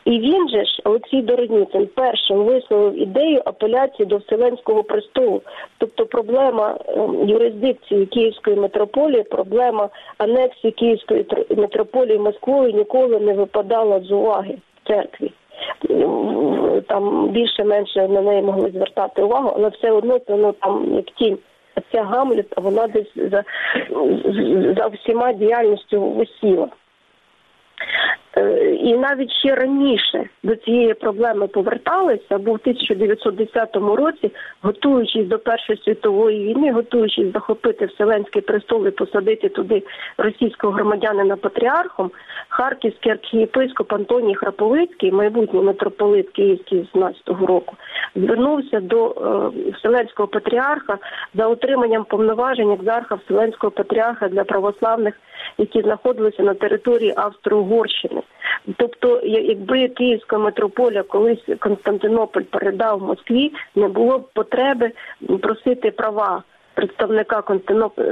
І 0.07 0.19
він 0.19 0.49
же 0.49 0.65
ж, 0.65 0.81
Олексій 0.83 1.21
Дородніцин, 1.21 1.89
першим 1.95 2.37
висловив 2.37 3.01
ідею 3.01 3.41
апеляції 3.45 4.05
до 4.05 4.17
Вселенського 4.17 4.83
престолу. 4.83 5.41
Тобто 5.77 6.05
проблема 6.05 6.77
ем, 6.87 7.29
юрисдикції 7.29 8.05
Київської 8.05 8.55
митрополії, 8.55 9.23
проблема 9.23 9.89
анексії 10.17 10.71
Київської 10.71 11.25
митрополії 11.57 12.17
Москвою 12.17 12.71
ніколи 12.71 13.19
не 13.19 13.33
випадала 13.33 13.99
з 13.99 14.11
уваги 14.11 14.57
в 14.83 14.87
церкві. 14.87 15.31
Там 16.87 17.29
більше-менше 17.29 18.07
на 18.07 18.21
неї 18.21 18.41
могли 18.41 18.71
звертати 18.71 19.21
увагу, 19.21 19.53
але 19.55 19.69
все 19.69 19.91
одно 19.91 20.19
це 20.19 20.35
ну, 20.35 20.51
там 20.51 20.95
як 20.95 21.05
тінь. 21.05 21.37
Ця 21.91 22.03
Гамлет, 22.03 22.53
вона 22.57 22.87
десь 22.87 23.11
за, 23.15 23.43
за 24.77 24.87
всіма 24.87 25.33
діяльністю 25.33 26.01
висіла. 26.01 26.67
Е, 28.37 28.75
і 28.75 28.97
навіть 28.97 29.31
ще 29.31 29.55
раніше 29.55 30.29
до 30.43 30.55
цієї 30.55 30.93
проблеми 30.93 31.47
поверталися, 31.47 32.37
бо 32.37 32.51
в 32.51 32.59
1910 32.61 33.75
році, 33.75 34.31
готуючись 34.61 35.27
до 35.27 35.39
Першої 35.39 35.79
світової 35.79 36.47
війни, 36.47 36.71
готуючись 36.71 37.33
захопити 37.33 37.85
Вселенський 37.85 38.41
престол 38.41 38.87
і 38.87 38.91
посадити 38.91 39.49
туди 39.49 39.83
російського 40.17 40.73
громадянина 40.73 41.35
патріархом, 41.35 42.11
харківський 42.49 43.11
архієпископ 43.11 43.93
Антоній 43.93 44.35
Храповицький, 44.35 45.11
майбутній 45.11 45.61
митрополит 45.61 46.29
Київський 46.29 46.89
з 46.93 46.97
17-го 46.97 47.45
року, 47.45 47.75
звернувся 48.15 48.79
до 48.79 49.09
е, 49.09 49.71
Вселенського 49.71 50.27
патріарха 50.27 50.97
за 51.35 51.47
отриманням 51.47 52.05
повноважень 52.05 52.71
екзарха 52.71 53.15
Вселенського 53.15 53.71
патріарха 53.71 54.27
для 54.27 54.43
православних, 54.43 55.13
які 55.57 55.81
знаходилися 55.81 56.43
на 56.43 56.53
території 56.53 57.13
Австро-Угорщини. 57.15 58.21
Тобто, 58.77 59.21
якби 59.23 59.87
Київська 59.87 60.37
митрополія 60.37 61.03
колись 61.03 61.45
Константинополь 61.59 62.41
передав 62.41 63.01
Москві, 63.01 63.51
не 63.75 63.87
було 63.87 64.19
б 64.19 64.29
потреби 64.33 64.91
просити 65.41 65.91
права 65.91 66.43
представника 66.77 67.43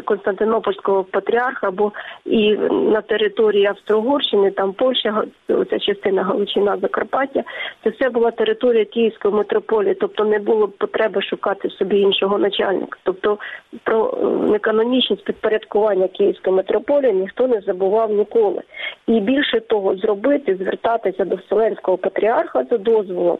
Константинопольського 0.06 1.04
патріарха, 1.04 1.72
бо 1.72 1.92
і 2.26 2.58
на 2.72 3.02
території 3.02 3.66
Австро-Угорщини, 3.66 4.52
там 4.52 4.74
Польща, 4.74 5.24
ця 5.70 5.80
частина 5.80 6.24
Галичина, 6.24 6.78
Закарпаття, 6.82 7.44
це 7.84 7.90
все 7.90 8.10
була 8.10 8.32
територія 8.32 8.86
Київської 8.86 9.34
митрополії, 9.34 9.96
тобто 9.96 10.26
не 10.26 10.40
було 10.40 10.68
потреби 10.68 11.22
шукати 11.22 11.70
собі 11.70 12.00
іншого 12.00 12.38
начальника. 12.38 12.98
Тобто 13.04 13.38
про 13.84 14.18
е, 14.22 14.26
неканонічність 14.52 15.24
підпорядкування 15.24 16.08
Київської 16.08 16.56
митрополії 16.56 17.14
ніхто 17.14 17.48
не 17.48 17.62
забував 17.62 18.12
ніколи. 18.12 18.62
І 19.08 19.20
більше 19.20 19.60
того, 19.60 19.96
зробити, 19.96 20.56
звертатися 20.56 21.26
до 21.26 21.36
Вселенського 21.36 21.98
патріарха 21.98 22.66
за 22.72 22.78
дозволом. 22.78 23.38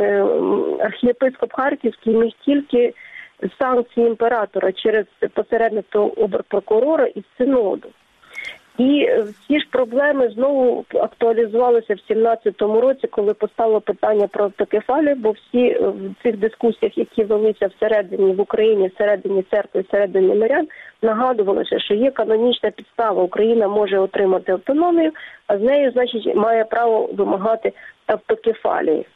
Е, 0.00 0.24
архієпископ 0.80 1.52
Харківський 1.52 2.14
міг 2.14 2.32
тільки 2.44 2.94
санкції 3.58 4.06
імператора 4.06 4.72
через 4.72 5.04
посередництво 5.34 6.12
оберпрокурора 6.16 7.06
і 7.06 7.22
синоду. 7.38 7.88
І 8.78 9.08
всі 9.24 9.60
ж 9.60 9.66
проблеми 9.70 10.28
знову 10.28 10.84
актуалізувалися 10.94 11.94
в 11.94 12.12
17-му 12.12 12.80
році, 12.80 13.06
коли 13.06 13.34
постало 13.34 13.80
питання 13.80 14.26
про 14.26 14.44
автокефалію, 14.44 15.16
бо 15.16 15.30
всі 15.30 15.74
в 15.74 16.22
цих 16.22 16.36
дискусіях, 16.36 16.98
які 16.98 17.24
велися 17.24 17.66
всередині 17.66 18.32
в 18.32 18.40
Україні, 18.40 18.90
всередині 18.94 19.44
церкви, 19.50 19.84
всередині 19.88 20.34
мирян, 20.34 20.68
нагадувалося, 21.02 21.78
що 21.78 21.94
є 21.94 22.10
канонічна 22.10 22.70
підстава. 22.70 23.22
Україна 23.22 23.68
може 23.68 23.98
отримати 23.98 24.52
автономію, 24.52 25.12
а 25.46 25.58
з 25.58 25.62
нею, 25.62 25.90
значить, 25.90 26.36
має 26.36 26.64
право 26.64 27.10
вимагати 27.12 27.72
автокефалії. 28.06 29.06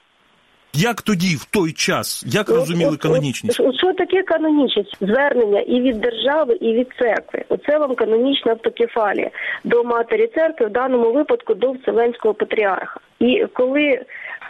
Як 0.75 1.03
тоді, 1.03 1.37
в 1.37 1.45
той 1.45 1.73
час, 1.73 2.25
як 2.27 2.49
розуміли 2.49 2.97
канонічність? 2.97 3.61
От, 3.61 3.77
що 3.77 3.93
таке 3.93 4.23
канонічність? 4.23 4.97
Звернення 5.01 5.61
і 5.61 5.81
від 5.81 6.01
держави, 6.01 6.59
і 6.61 6.73
від 6.73 6.89
церкви. 6.99 7.45
Оце 7.49 7.79
вам 7.79 7.95
канонічна 7.95 8.53
автокефалія 8.53 9.31
до 9.65 9.85
матері 9.85 10.31
церкви, 10.35 10.67
в 10.67 10.71
даному 10.71 11.13
випадку 11.13 11.55
до 11.55 11.73
Вселенського 11.73 12.35
патріарха. 12.35 13.01
І 13.21 13.47
коли 13.53 14.01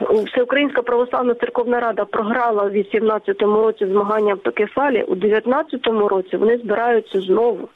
Всеукраїнська 0.01 0.83
православна 0.83 1.35
церковна 1.35 1.81
рада 1.81 2.05
програла 2.05 2.63
в 2.63 2.73
18-му 2.73 3.57
році 3.57 3.87
змагання 3.87 4.33
автокефалії, 4.33 5.03
у 5.03 5.15
19-му 5.15 6.09
році 6.09 6.37
вони 6.37 6.59
збираються 6.59 7.21
знову 7.21 7.69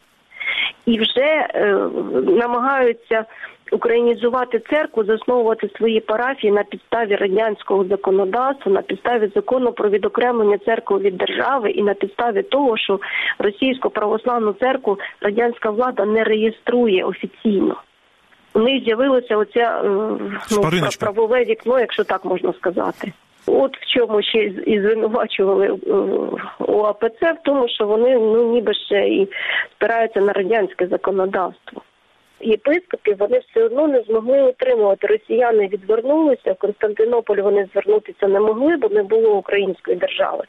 і 0.87 0.99
вже 0.99 1.49
е, 1.55 1.75
намагаються 2.23 3.25
українізувати 3.73 4.63
церкву, 4.71 5.05
засновувати 5.05 5.71
свої 5.77 6.01
парафії 6.01 6.53
на 6.53 6.63
підставі 6.63 7.17
радянського 7.17 7.85
законодавства, 7.85 8.73
на 8.73 8.83
підставі 8.83 9.31
закону 9.35 9.73
про 9.73 9.89
відокремлення 9.91 10.59
церкви 10.59 10.99
від 10.99 11.17
держави 11.17 11.71
і 11.71 11.83
на 11.83 11.95
підставі 11.95 12.43
того, 12.43 12.77
що 12.77 13.01
російську 13.39 13.91
православну 13.91 14.53
церкву 14.53 14.99
радянська 15.21 15.71
влада 15.71 16.05
не 16.05 16.25
реєструє 16.25 17.05
офіційно. 17.05 17.77
У 18.55 18.59
них 18.59 18.85
з'явилося 18.85 19.37
оце 19.37 19.83
ну, 20.51 20.89
правове 21.01 21.45
вікно, 21.45 21.81
якщо 21.81 22.05
так 22.05 22.25
можна 22.25 22.53
сказати. 22.53 23.13
От 23.47 23.77
в 23.77 23.87
чому 23.87 24.23
ще 24.23 24.39
і 24.45 24.81
звинувачували 24.81 25.79
ОАПЦ 26.59 27.33
в 27.33 27.37
тому, 27.45 27.69
що 27.69 27.87
вони 27.87 28.15
ну 28.15 28.53
ніби 28.53 28.75
ще 28.75 29.09
і 29.09 29.29
спираються 29.77 30.21
на 30.21 30.33
радянське 30.33 30.87
законодавство. 30.87 31.83
Єпископів 32.41 33.17
вони 33.19 33.39
все 33.39 33.65
одно 33.65 33.89
не 33.89 34.03
змогли 34.03 34.43
отримувати. 34.43 35.07
Росіяни 35.07 35.67
відвернулися. 35.67 36.53
В 36.53 36.57
Константинополь 36.57 37.37
вони 37.37 37.69
звернутися 37.73 38.29
не 38.29 38.41
могли, 38.41 38.77
бо 38.77 38.89
не 38.89 39.03
було 39.03 39.37
української 39.37 39.97
держави. 39.97 40.45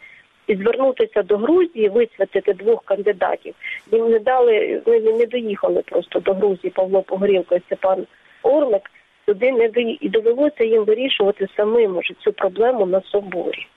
І 0.48 0.56
звернутися 0.56 1.24
до 1.24 1.38
Грузії, 1.38 1.90
висвятити 1.90 2.54
двох 2.54 2.84
кандидатів. 2.86 3.56
Їм 3.92 4.10
не 4.12 4.20
дали, 4.20 4.82
не, 4.86 5.00
не 5.00 5.26
доїхали 5.26 5.82
просто 5.82 6.20
до 6.20 6.34
Грузії 6.34 6.72
Павло 6.76 7.02
Погорілко 7.02 7.56
і 7.56 7.60
Степан 7.60 8.08
Орлик. 8.44 8.82
Туди 9.28 9.52
не 9.52 9.70
доїхали. 9.70 9.98
і 10.02 10.10
довелося 10.10 10.64
їм 10.64 10.86
вирішувати 10.86 11.48
самим 11.58 11.98
уже 11.98 12.14
цю 12.24 12.34
проблему 12.34 12.86
на 12.86 13.02
соборі. 13.12 13.68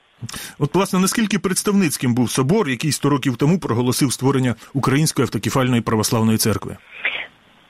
От, 0.59 0.75
власне, 0.75 0.99
наскільки 0.99 1.39
представницьким 1.39 2.15
був 2.15 2.31
собор, 2.31 2.69
який 2.69 2.91
100 2.91 3.09
років 3.09 3.37
тому 3.37 3.59
проголосив 3.59 4.13
створення 4.13 4.55
Української 4.73 5.23
автокефальної 5.23 5.81
православної 5.81 6.37
церкви? 6.37 6.77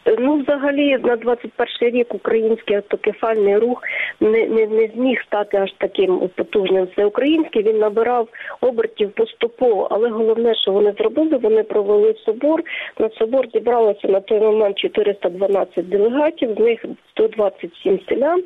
Ну, 0.06 0.36
взагалі, 0.38 0.98
на 1.04 1.16
21 1.16 2.00
рік 2.00 2.14
український 2.14 2.76
автокефальний 2.76 3.58
рух 3.58 3.84
не 4.20 4.48
не, 4.48 4.68
не 4.68 4.88
зміг 4.96 5.24
стати 5.28 5.58
аж 5.58 5.74
таким 5.78 6.30
потужним. 6.36 6.88
Це 6.96 7.06
український 7.06 7.64
він 7.64 7.78
набирав 7.80 8.28
обертів 8.62 9.12
поступово, 9.12 9.88
але 9.92 10.10
головне, 10.10 10.56
що 10.56 10.72
вони 10.72 10.94
зробили, 10.98 11.38
вони 11.38 11.64
провели 11.64 12.16
собор. 12.26 12.64
На 13.00 13.10
собор 13.10 13.48
зібралося 13.54 14.08
на 14.08 14.20
той 14.20 14.40
момент 14.40 14.78
412 14.78 15.90
делегатів, 15.90 16.56
з 16.56 16.60
них 16.60 16.86
127 17.12 18.00
селян, 18.10 18.44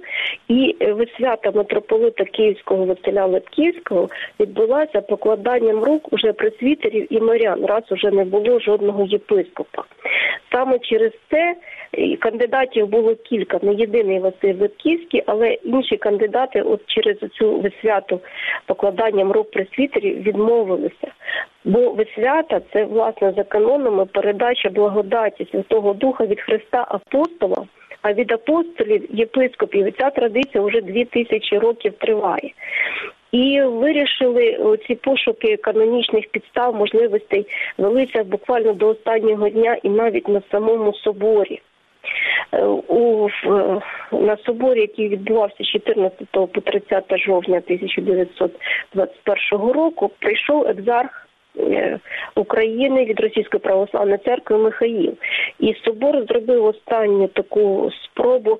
і 0.48 0.76
висвята 0.82 1.52
митрополита 1.52 2.26
Київського 2.26 2.86
Василя 2.86 3.26
Лепківського 3.26 4.10
відбулася 4.40 5.02
покладанням 5.02 5.84
рук 5.84 6.14
уже 6.14 6.34
пресвітерів 6.34 7.14
і 7.14 7.20
морян, 7.20 7.66
раз 7.66 7.84
уже 7.92 8.12
не 8.12 8.26
було 8.26 8.60
жодного 8.60 9.06
єпископа. 9.06 9.84
Саме 10.52 10.80
через 10.80 11.12
це 11.32 11.45
кандидатів 12.20 12.88
було 12.88 13.16
кілька, 13.16 13.60
не 13.62 13.74
єдиний 13.74 14.20
Василь 14.20 14.56
Липківський, 14.60 15.24
але 15.26 15.54
інші 15.54 15.98
кандидати, 15.98 16.62
от 16.62 16.82
через 16.86 17.18
цю 17.18 17.60
висвяту 17.60 18.22
покладанням 18.66 19.32
рук 19.32 19.52
пресвітерів, 19.52 20.22
відмовилися. 20.22 21.08
Бо 21.66 21.90
висвята 21.90 22.62
це 22.74 22.86
власне 22.86 23.34
за 23.38 23.44
канонами 23.44 24.06
передача 24.06 24.70
благодаті 24.70 25.48
Святого 25.52 25.94
Духа 25.94 26.26
від 26.26 26.42
Христа 26.42 26.86
апостола. 26.90 27.66
А 28.02 28.14
від 28.14 28.32
апостолів 28.32 29.06
єпископів 29.10 29.94
ця 30.00 30.10
традиція 30.10 30.64
вже 30.64 30.82
дві 30.82 31.06
тисячі 31.06 31.58
років 31.58 31.94
триває. 31.94 32.52
І 33.32 33.62
вирішили 33.62 34.78
ці 34.88 34.96
пошуки 34.96 35.58
канонічних 35.58 36.28
підстав, 36.28 36.76
можливостей 36.76 37.48
велися 37.78 38.24
буквально 38.24 38.74
до 38.74 38.88
останнього 38.88 39.50
дня 39.50 39.78
і 39.84 39.90
навіть 39.90 40.28
на 40.28 40.42
самому 40.52 40.94
соборі. 40.94 41.62
Е, 42.52 42.66
у 42.88 43.30
на 44.12 44.38
соборі, 44.46 44.82
який 44.82 45.10
відбувався 45.10 45.64
з 45.64 45.68
14 45.68 46.28
по 46.32 46.48
30 46.48 47.18
жовтня 47.18 47.58
1921 47.58 49.72
року, 49.72 50.12
прийшов 50.20 50.68
екзарх 50.68 51.28
е, 51.60 52.00
України 52.36 53.06
від 53.06 53.20
Російської 53.20 53.62
православної 53.62 54.20
церкви 54.26 54.58
Михаїл. 54.58 55.14
І 55.60 55.74
собор 55.74 56.26
зробив 56.26 56.66
останню 56.66 57.28
таку 57.28 57.92
спробу 58.04 58.60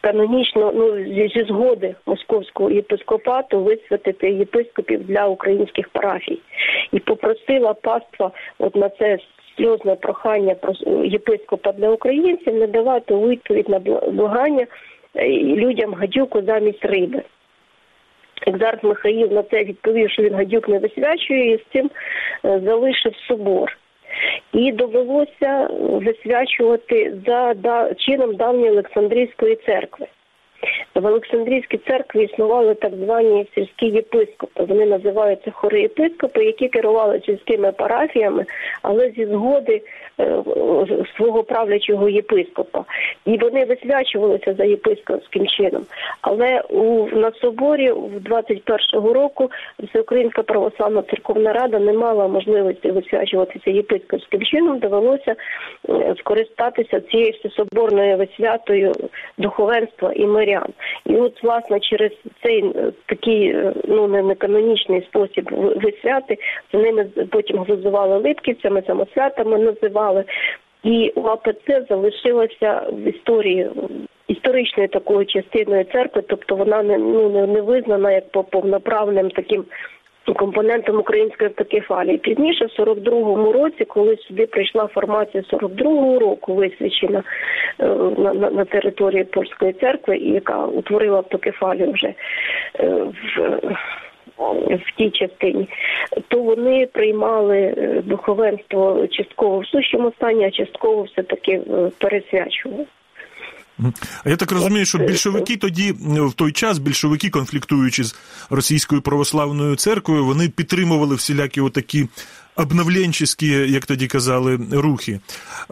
канонічно 0.00 0.72
ну 0.74 1.04
зі 1.28 1.44
згоди 1.48 1.94
московського 2.06 2.70
єпископату 2.70 3.60
висвятити 3.60 4.30
єпископів 4.30 5.06
для 5.06 5.26
українських 5.26 5.88
парафій 5.88 6.38
і 6.92 6.98
попросила 6.98 7.74
паства 7.74 8.30
от 8.58 8.76
на 8.76 8.88
це 8.88 9.18
сльозне 9.56 9.94
прохання 9.94 10.54
про 10.54 10.74
єпископа 11.04 11.72
для 11.72 11.90
українців 11.90 12.54
не 12.54 12.66
давати 12.66 13.14
відповідь 13.14 13.68
на 13.68 13.78
благання 14.10 14.66
е, 15.14 15.28
людям 15.38 15.94
гадюку 15.94 16.42
замість 16.42 16.84
риби. 16.84 17.22
Екзарх 18.46 18.82
Михаїл 18.82 19.32
на 19.32 19.42
це 19.42 19.64
відповів, 19.64 20.10
що 20.10 20.22
він 20.22 20.34
гадюк 20.34 20.68
не 20.68 20.78
висвячує, 20.78 21.54
і 21.54 21.56
з 21.56 21.62
цим 21.72 21.90
е, 22.44 22.60
залишив 22.64 23.16
собор 23.28 23.79
і 24.52 24.72
довелося 24.72 25.68
висвячувати 25.80 27.14
за 27.26 27.54
да, 27.54 27.94
чином 27.94 28.36
давньої 28.36 28.70
Олександрійської 28.70 29.56
церкви. 29.66 30.06
В 30.94 31.06
Олександрійській 31.06 31.78
церкві 31.78 32.24
існували 32.24 32.74
так 32.74 32.92
звані 32.94 33.46
сільські 33.54 33.86
єпископи. 33.86 34.64
Вони 34.64 34.86
називаються 34.86 35.50
хори 35.50 35.80
єпископи, 35.80 36.44
які 36.44 36.68
керували 36.68 37.20
сільськими 37.26 37.72
парафіями, 37.72 38.44
але 38.82 39.10
зі 39.10 39.26
згоди 39.26 39.82
е, 40.20 40.42
свого 41.16 41.44
правлячого 41.44 42.08
єпископа. 42.08 42.84
І 43.24 43.38
вони 43.38 43.64
висвячувалися 43.64 44.54
за 44.54 44.64
єпископським 44.64 45.46
чином. 45.46 45.82
Але 46.20 46.60
у 46.60 47.06
на 47.06 47.32
соборі 47.32 47.90
в 47.92 48.16
21-го 48.16 49.12
року 49.12 49.50
Всеукраїнська 49.78 50.42
православна 50.42 51.02
церковна 51.02 51.52
рада 51.52 51.78
не 51.78 51.92
мала 51.92 52.28
можливості 52.28 52.90
висвячуватися 52.90 53.70
єпископським 53.70 54.42
чином. 54.42 54.78
Довелося 54.78 55.34
е, 55.88 56.14
скористатися 56.18 57.00
цією 57.00 57.32
всесоборною 57.32 58.16
висвятою 58.16 58.92
духовенства 59.38 60.12
і 60.16 60.26
мирян. 60.50 60.72
І 61.06 61.16
от 61.16 61.42
власне 61.42 61.80
через 61.80 62.10
цей 62.42 62.64
е, 62.64 62.92
такий 63.06 63.48
е, 63.48 63.72
ну 63.88 64.08
не 64.08 64.34
канонічний 64.34 65.02
спосіб 65.02 65.50
висвяти 65.52 66.38
за 66.72 66.78
ними 66.78 67.04
потім 67.30 67.58
глузували 67.58 68.18
липківцями, 68.18 68.82
самосвятами 68.86 69.58
називали. 69.58 70.24
І 70.82 71.12
у 71.14 71.26
АПЦ 71.26 71.86
залишилася 71.88 72.82
в 72.92 73.08
історії 73.08 73.70
історичною 74.28 74.88
такою 74.88 75.26
частиною 75.26 75.84
церкви, 75.84 76.22
тобто 76.28 76.56
вона 76.56 76.82
не 76.82 76.98
ну 76.98 77.46
не 77.46 77.60
визнана 77.60 78.12
як 78.12 78.30
по 78.30 78.44
повноправним 78.44 79.30
таким 79.30 79.64
компонентом 80.34 80.98
української 80.98 81.50
автокефалії. 81.50 82.18
Пізніше, 82.18 82.66
в 82.66 82.80
42-му 82.80 83.52
році, 83.52 83.84
коли 83.84 84.16
сюди 84.16 84.46
прийшла 84.46 84.86
формація 84.86 85.44
42-го 85.52 86.18
року, 86.18 86.54
висвячена 86.54 87.18
е, 87.18 87.22
на, 88.18 88.34
на 88.34 88.50
на, 88.50 88.64
території 88.64 89.24
польської 89.24 89.72
церкви, 89.72 90.16
і 90.16 90.30
яка 90.30 90.66
утворила 90.66 91.16
автокефалію 91.16 91.92
вже 91.92 92.14
е, 92.80 92.86
в. 93.36 93.60
В 94.70 94.96
тій 94.96 95.10
частині, 95.10 95.68
то 96.28 96.42
вони 96.42 96.86
приймали 96.92 97.58
е, 97.58 98.02
духовенство 98.04 99.06
частково 99.10 99.58
в 99.58 99.66
сущому 99.66 100.12
стані, 100.16 100.44
а 100.44 100.50
частково 100.50 101.02
все 101.02 101.22
таки 101.22 101.60
пересвячували. 101.98 102.86
А 104.24 104.30
я 104.30 104.36
так 104.36 104.52
розумію, 104.52 104.84
що 104.84 104.98
більшовики 104.98 105.56
тоді 105.56 105.94
в 106.00 106.32
той 106.32 106.52
час, 106.52 106.78
більшовики, 106.78 107.30
конфліктуючи 107.30 108.04
з 108.04 108.16
російською 108.50 109.02
православною 109.02 109.76
церквою, 109.76 110.24
вони 110.24 110.48
підтримували 110.48 111.14
всілякі 111.14 111.60
отакі 111.60 112.08
обновленчі, 112.56 113.46
як 113.68 113.86
тоді 113.86 114.06
казали, 114.06 114.58
рухи 114.72 115.20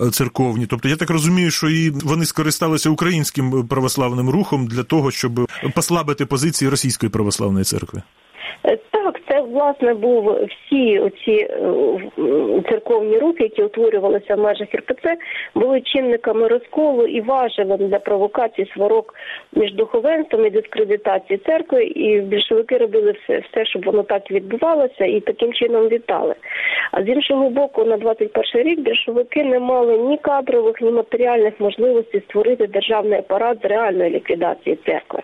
е, 0.02 0.10
церковні. 0.10 0.66
Тобто 0.66 0.88
я 0.88 0.96
так 0.96 1.10
розумію, 1.10 1.50
що 1.50 1.68
і 1.68 1.90
вони 1.90 2.24
скористалися 2.24 2.90
українським 2.90 3.68
православним 3.68 4.30
рухом 4.30 4.66
для 4.66 4.82
того, 4.82 5.10
щоб 5.10 5.50
послабити 5.74 6.26
позиції 6.26 6.68
російської 6.68 7.10
православної 7.10 7.64
церкви. 7.64 8.02
Е, 9.08 9.20
це 9.28 9.40
власне 9.40 9.94
був 9.94 10.38
всі 10.48 10.98
оці 10.98 11.48
е, 11.50 11.58
церковні 12.70 13.18
рухи, 13.18 13.42
які 13.42 13.62
утворювалися 13.62 14.34
в 14.34 14.38
межах 14.38 14.68
РПЦ, 14.74 15.16
були 15.54 15.80
чинниками 15.80 16.48
розколу 16.48 17.06
і 17.06 17.20
важелем 17.20 17.88
для 17.88 17.98
провокації 17.98 18.70
сварок 18.74 19.14
між 19.52 19.74
духовенством 19.74 20.46
і 20.46 20.50
дискредитації 20.50 21.40
церкви. 21.46 21.84
І 21.84 22.20
більшовики 22.20 22.78
робили 22.78 23.12
все, 23.12 23.38
все, 23.38 23.66
щоб 23.66 23.84
воно 23.84 24.02
так 24.02 24.30
відбувалося, 24.30 25.04
і 25.04 25.20
таким 25.20 25.52
чином 25.52 25.88
вітали. 25.88 26.34
А 26.92 27.02
з 27.02 27.08
іншого 27.08 27.50
боку, 27.50 27.84
на 27.84 27.96
21 27.96 28.62
рік 28.62 28.80
більшовики 28.80 29.44
не 29.44 29.58
мали 29.58 29.98
ні 29.98 30.18
кадрових, 30.18 30.80
ні 30.80 30.90
матеріальних 30.90 31.60
можливостей 31.60 32.20
створити 32.20 32.66
державний 32.66 33.18
апарат 33.18 33.58
з 33.62 33.64
реальної 33.64 34.10
ліквідації 34.10 34.78
церкви. 34.86 35.20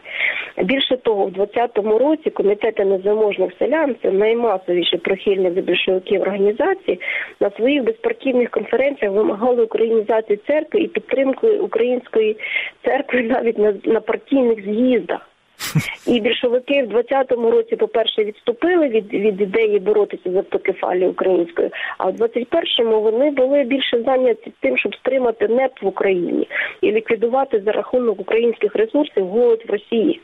Більше 0.63 0.97
того, 0.97 1.27
в 1.27 1.31
20-му 1.31 1.99
році 1.99 2.31
комітети 2.31 2.85
незаможних 2.85 3.51
селян 3.59 3.74
це 4.03 4.11
наймасовіше 4.11 4.99
прихильні 4.99 5.51
до 5.51 5.61
більшовиків 5.61 6.23
організації 6.23 7.01
на 7.41 7.51
своїх 7.51 7.85
безпартійних 7.85 8.51
конференціях 8.51 9.15
вимагали 9.15 9.63
українізації 9.63 10.41
церкви 10.47 10.81
і 10.81 10.89
підтримки 10.89 11.47
української 11.47 12.37
церкви 12.85 13.23
навіть 13.23 13.59
на, 13.59 13.75
на 13.85 14.01
партійних 14.01 14.65
з'їздах. 14.65 15.31
І 16.07 16.21
більшовики 16.21 16.83
в 16.83 16.97
20-му 16.97 17.51
році, 17.51 17.77
по-перше, 17.77 18.25
відступили 18.25 18.89
від 18.89 19.15
від 19.15 19.41
ідеї 19.41 19.79
боротися 19.79 20.31
за 20.31 20.39
автокефалію 20.39 21.11
українською, 21.11 21.71
а 21.99 22.11
в 22.11 22.15
21-му 22.15 23.01
вони 23.01 23.31
були 23.31 23.63
більше 23.63 24.03
зайняті 24.03 24.53
тим, 24.61 24.79
щоб 24.79 24.95
стримати 24.95 25.49
НЕП 25.49 25.83
в 25.83 25.87
Україні 25.87 26.49
і 26.81 26.93
ліквідувати 26.93 27.63
за 27.67 27.73
рахунок 27.73 28.21
українських 28.21 28.77
ресурсів 28.77 29.27
голод 29.27 29.63
в 29.69 29.71
Росії. 29.71 30.21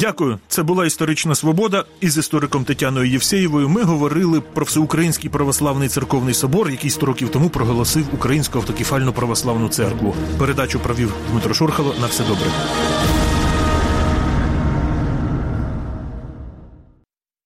Дякую. 0.00 0.38
Це 0.48 0.62
була 0.62 0.86
історична 0.86 1.34
свобода. 1.34 1.84
Із 2.00 2.18
істориком 2.18 2.64
Тетяною 2.64 3.10
Євсеєвою 3.10 3.68
ми 3.68 3.82
говорили 3.82 4.40
про 4.40 4.64
всеукраїнський 4.64 5.30
православний 5.30 5.88
церковний 5.88 6.34
собор, 6.34 6.70
який 6.70 6.90
100 6.90 7.06
років 7.06 7.28
тому 7.28 7.50
проголосив 7.50 8.06
Українську 8.14 8.58
автокефальну 8.58 9.12
православну 9.12 9.68
церкву. 9.68 10.14
Передачу 10.38 10.80
провів 10.80 11.14
Дмитро 11.30 11.54
Шурхало. 11.54 11.94
На 12.00 12.06
все 12.06 12.24
добре. 12.24 12.46